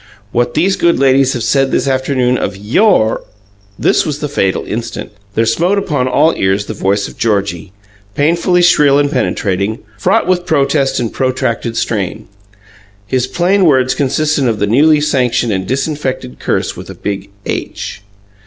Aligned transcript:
What 0.31 0.55
these 0.55 0.77
good 0.77 0.97
ladies 0.97 1.33
have 1.33 1.43
said 1.43 1.69
this 1.69 1.87
afternoon 1.87 2.35
of 2.35 2.57
YOUR" 2.57 3.21
This 3.85 4.03
was 4.03 4.17
the 4.17 4.27
fatal 4.27 4.65
instant. 4.65 5.11
There 5.35 5.45
smote 5.45 5.77
upon 5.77 6.07
all 6.07 6.33
ears 6.35 6.65
the 6.65 6.73
voice 6.73 7.07
of 7.07 7.19
Georgie, 7.19 7.71
painfully 8.15 8.63
shrill 8.63 8.97
and 8.97 9.11
penetrating 9.11 9.77
fraught 9.99 10.25
with 10.25 10.47
protest 10.47 10.99
and 10.99 11.13
protracted, 11.13 11.77
strain. 11.77 12.25
His 13.05 13.27
plain 13.27 13.65
words 13.65 13.93
consisted 13.93 14.47
of 14.47 14.57
the 14.57 14.65
newly 14.65 15.01
sanctioned 15.01 15.53
and 15.53 15.67
disinfected 15.67 16.39
curse 16.39 16.75
with 16.75 16.89
a 16.89 16.95
big 16.95 17.29
H. 17.45 18.01